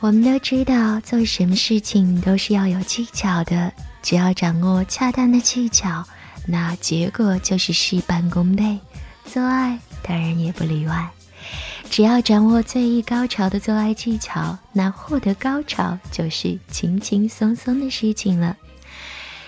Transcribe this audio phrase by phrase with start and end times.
[0.00, 3.70] 我们都知道，做什么事情都是要有技巧的。
[4.02, 6.02] 只要掌握恰当的技巧，
[6.46, 8.78] 那结果就是事半功倍。
[9.26, 11.10] 做爱当然也不例外。
[11.90, 18.56] 只要掌握最易高潮的做爱技巧，那获得高潮就是轻轻松松的事情了。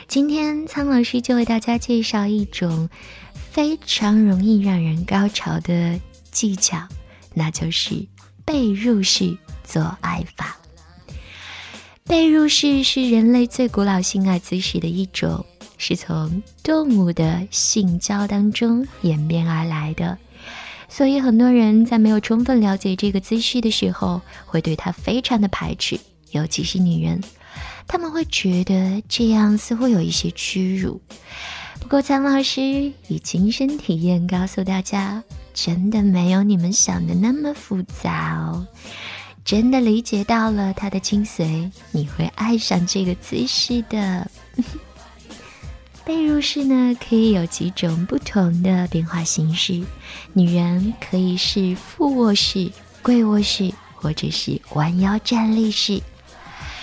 [0.06, 2.90] 今天苍老师就为大家介绍一种
[3.32, 5.98] 非常容易让人高潮的
[6.30, 6.86] 技巧，
[7.32, 8.06] 那就是
[8.44, 9.34] 被入式。
[9.72, 10.58] 做爱法，
[12.04, 15.46] 被入式是人类最古老性爱姿势的一种，
[15.78, 20.18] 是从动物的性交当中演变而来的。
[20.90, 25.98] 所以很多人在没有充分了解这个姿势的时候，会对它非常的排斥，
[26.32, 27.18] 尤其是女人，
[27.88, 31.00] 他们会觉得这样似乎有一些屈辱。
[31.80, 32.60] 不过苍老师
[33.08, 38.66] 以亲身体验告诉大家，真的没有你们想的那么复杂哦。
[39.44, 44.30] 真的理解到了它的精髓，你会爱上这个姿势的。
[46.04, 49.84] 被入式呢，可以有几种不同的变化形式。
[50.32, 52.70] 女人可以是俯卧式、
[53.02, 56.02] 跪卧式，或者是弯腰站立式。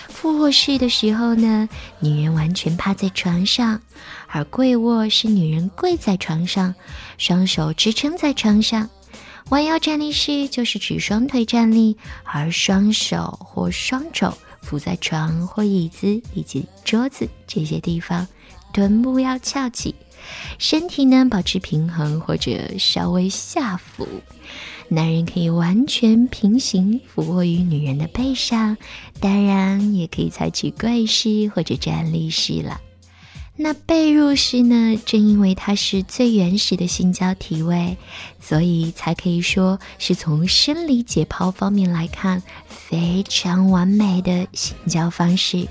[0.08, 1.67] 俯卧式的时候呢，
[2.00, 3.78] 女人完全趴在床上；
[4.28, 6.73] 而跪卧是女人跪在床上，
[7.17, 8.89] 双手支撑在床上。
[9.50, 18.27] 弯腰站立式就是指双腿站立，而双手或双肘扶在床或椅子以及桌子这些地方，
[18.72, 19.95] 臀部要翘起，
[20.59, 24.08] 身体呢保持平衡或者稍微下俯。
[24.88, 28.77] 男人可以完全平行俯卧于女人的背上，
[29.20, 32.80] 当然也可以采取跪式或者站立式了。
[33.61, 34.97] 那被褥式呢？
[35.05, 37.97] 正因为它是最原始的性交体位，
[38.39, 45.67] 所以才可以说是从生理解剖方面来看非常完美的性交方式。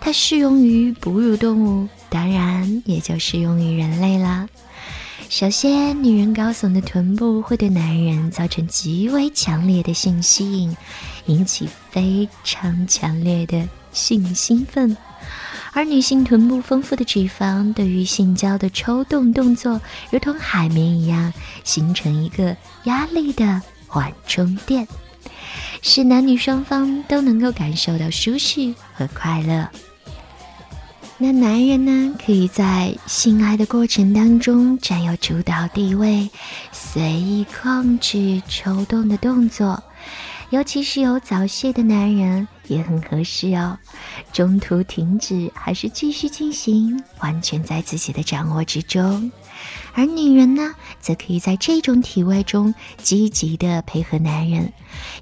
[0.00, 4.48] 它适用于哺乳动物，当然也就适用于人类啦。
[5.28, 10.76] 首先，女人高耸的臀部会对男人造成极为强烈的性吸引，
[11.26, 14.96] 引起非常强烈的性兴奋。
[15.76, 19.78] 而女性臀部丰富的脂肪，对于性交的抽动动作，
[20.10, 21.30] 如同海绵一样，
[21.64, 24.88] 形成一个压力的缓冲垫，
[25.82, 29.68] 使男女双方都能够感受到舒适和快乐。
[31.18, 36.30] 那男人呢，可以在性爱的过程当中占有主导地位，
[36.72, 39.82] 随意控制抽动的动作。
[40.50, 43.78] 尤其是有早泄的男人也很合适哦，
[44.32, 49.30] 中途停止还是继续进行，完全在自己的掌握之中。
[49.94, 54.70] 而女人呢，则可以在这种体位中积极的配合男人，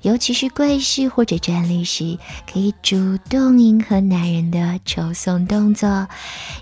[0.02, 2.18] 尤其是跪式或者站立时，
[2.52, 6.08] 可以主动迎合男人的抽送动作，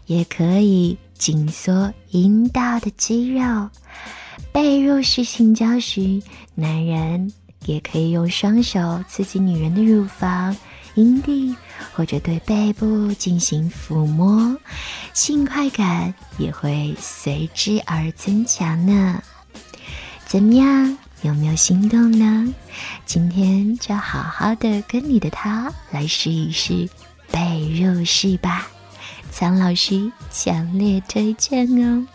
[0.07, 3.69] 也可以紧缩阴道的肌肉。
[4.53, 6.23] 被入式性交时，
[6.55, 7.33] 男人。
[7.65, 10.57] 也可以用双手刺激女人的乳房、
[10.95, 11.55] 阴蒂，
[11.95, 14.57] 或者对背部进行抚摸，
[15.13, 19.23] 性快感也会随之而增强呢。
[20.27, 22.55] 怎么样，有没有心动呢？
[23.05, 26.89] 今天就好好的跟你的他来试一试
[27.31, 28.67] 被入式吧，
[29.31, 32.07] 苍老师强烈推荐哦。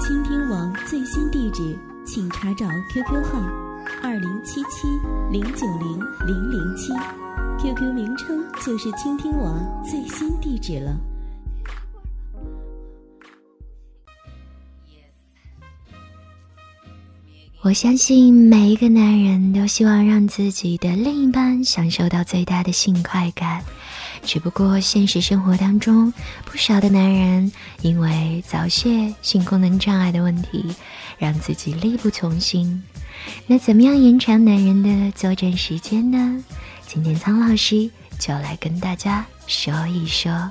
[0.00, 1.76] 倾听王最新地址，
[2.06, 3.67] 请查找 QQ 号。
[4.02, 4.86] 二零七七
[5.30, 6.92] 零九零零零七
[7.58, 10.96] ，QQ 名称就是倾听网最新地址了。
[17.62, 23.62] 我相信每一个男人都希望让自己的另一半享受到最大的性快感，
[24.22, 26.10] 只不过现实生活当中，
[26.44, 30.64] 不少的男人因为早泄、性功能障碍的问题，
[31.18, 32.82] 让自己力不从心。
[33.46, 36.44] 那怎么样延长男人的作战时间呢？
[36.86, 40.50] 今天苍老师就来跟大家说一说。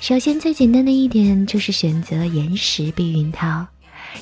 [0.00, 3.66] 首先，最简单的一点就是选择延时避孕套。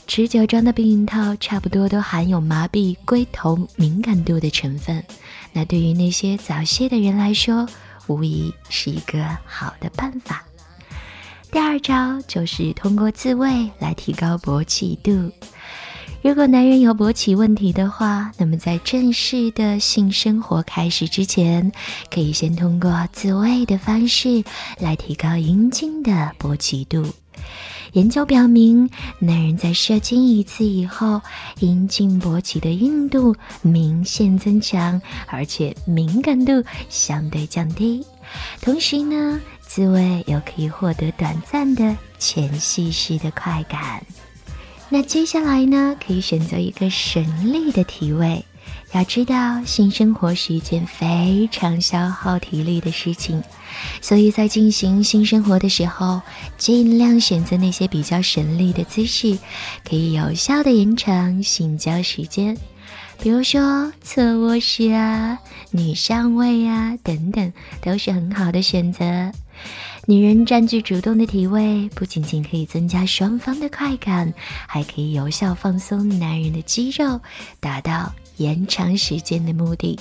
[0.06, 5.04] 持久装的避孕套差不多都含有麻痹龟头敏感度的成分，
[5.52, 7.68] 那对于那些早泄的人来说，
[8.06, 10.44] 无疑是一个好的办法。
[11.50, 15.30] 第二招就是通过自慰来提高勃起度。
[16.22, 21.72] 如果男人有勃起问题的话，那么在正式的性生活开始之前，
[22.14, 24.44] 可以先通过自慰的方式
[24.78, 27.04] 来提高阴茎的勃起度。
[27.94, 28.88] 研究表明，
[29.18, 31.20] 男人在射精一次以后，
[31.58, 38.06] 阴茎勃起的硬度明显增强，而且敏感度相对降低。
[38.60, 44.00] 同时呢，自慰又可以获得短暂的前戏式的快感。
[44.94, 48.44] 那接下来呢，可以选择一个省力的体位。
[48.92, 53.42] 要知道，性生活是一件非常消耗体力的事情，
[54.02, 56.20] 所以在进行性生活的时候，
[56.58, 59.38] 尽量选择那些比较省力的姿势，
[59.88, 62.54] 可以有效的延长性交时间。
[63.18, 65.38] 比如说侧卧式啊、
[65.70, 67.50] 女上位啊等等，
[67.80, 69.32] 都是很好的选择。
[70.06, 74.32] 女人占据主动的体位，不仅仅可以增加双方的快感，
[74.66, 77.20] 还可以有效放松男人的肌肉，
[77.60, 78.12] 达到。
[78.38, 79.96] 延长时间的目的，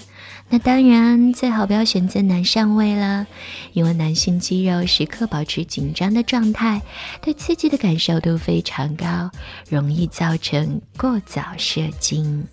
[0.50, 3.28] 那当然最好不要选择男上位了，
[3.74, 6.82] 因为男性肌肉时刻保持紧张的状态，
[7.22, 9.30] 对刺激的感受度非常高，
[9.70, 12.48] 容易造成过早射精。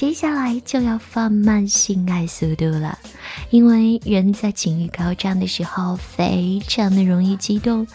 [0.00, 2.98] 接下来就要放慢性爱速度了，
[3.50, 7.86] 因为人在情欲高涨的时候非常的容易激动，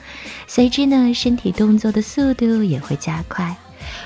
[0.46, 3.58] 随之呢，身体动作的速度也会加快。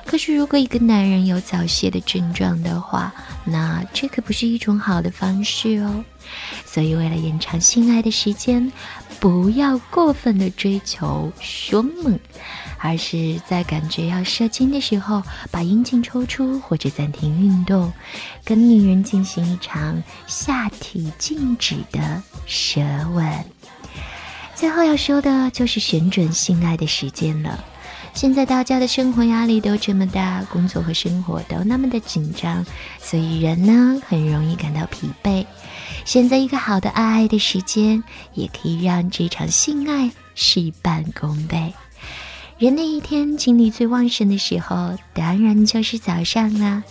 [0.06, 3.13] 可是，如果一个男人有早泄的症状的话，
[3.44, 6.06] 那这可不是一种好的方式哦。
[6.66, 8.72] 所以，为了延长性爱的时间，
[9.19, 12.18] 不要过分的追求凶猛，
[12.77, 15.21] 而是在感觉要射精的时候，
[15.51, 17.92] 把阴茎抽出或者暂停运动，
[18.45, 22.81] 跟女人进行一场下体静止的舌
[23.13, 23.27] 吻。
[24.56, 27.63] 最后要说的就是旋转性爱的时间了。
[28.19, 32.66] 现在大家的生活压力都这么大，工作和生活都那么的紧张，
[33.00, 35.45] 所以人呢很容易感到疲惫。
[36.04, 41.74] 选择一个好的爱爱的时间，也可以让这场性爱事半功倍。
[42.57, 46.83] 人的一天精力最旺盛的时候，当然就是早上啦。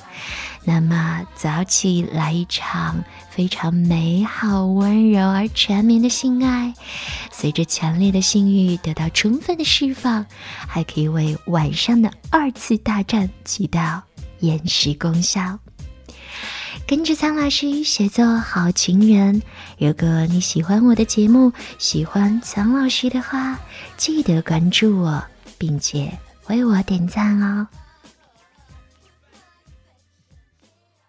[0.65, 6.75] 那么早起来一场非常美好、温柔而缠绵的性爱，
[7.33, 10.27] 随着强烈的性欲得到充分的释放，
[10.67, 14.03] 还可以为晚上的二次大战起到
[14.41, 15.59] 延时功效。
[16.87, 19.43] 跟着苍老师学做好情人。
[19.79, 23.59] 如果你喜欢我的节目，喜欢苍老师的话，
[23.97, 25.23] 记得关注我，
[25.59, 26.19] 并且
[26.49, 27.67] 为我点赞哦。